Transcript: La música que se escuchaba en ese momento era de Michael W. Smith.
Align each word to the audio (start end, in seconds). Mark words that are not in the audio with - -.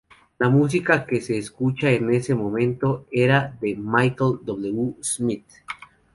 La 0.39 0.49
música 0.49 1.05
que 1.05 1.21
se 1.21 1.37
escuchaba 1.37 1.91
en 1.93 2.09
ese 2.11 2.33
momento 2.33 3.05
era 3.11 3.55
de 3.61 3.75
Michael 3.75 4.39
W. 4.43 4.95
Smith. 5.03 5.45